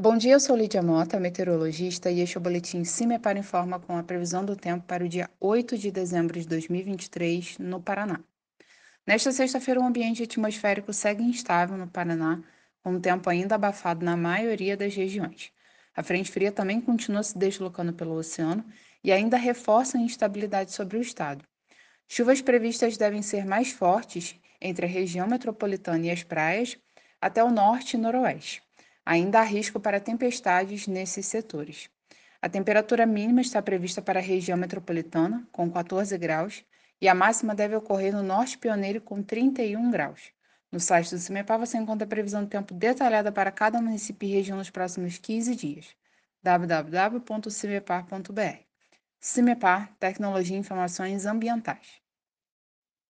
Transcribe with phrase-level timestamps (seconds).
[0.00, 3.98] Bom dia, eu sou Lídia Mota, meteorologista, e este é o boletim CIMEPAR Informa com
[3.98, 8.20] a previsão do tempo para o dia 8 de dezembro de 2023, no Paraná.
[9.04, 12.40] Nesta sexta-feira, o ambiente atmosférico segue instável no Paraná,
[12.80, 15.50] com o tempo ainda abafado na maioria das regiões.
[15.96, 18.64] A frente fria também continua se deslocando pelo oceano
[19.02, 21.44] e ainda reforça a instabilidade sobre o estado.
[22.06, 26.78] Chuvas previstas devem ser mais fortes entre a região metropolitana e as praias,
[27.20, 28.67] até o norte e noroeste.
[29.08, 31.88] Ainda há risco para tempestades nesses setores.
[32.42, 36.62] A temperatura mínima está prevista para a região metropolitana, com 14 graus,
[37.00, 40.30] e a máxima deve ocorrer no norte pioneiro, com 31 graus.
[40.70, 44.32] No site do CIMEPAR você encontra a previsão do tempo detalhada para cada município e
[44.32, 45.86] região nos próximos 15 dias.
[46.42, 48.58] www.cimepar.br
[49.18, 52.07] CIMEPAR Tecnologia e Informações Ambientais.